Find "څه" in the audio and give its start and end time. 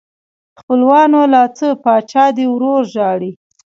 1.57-1.67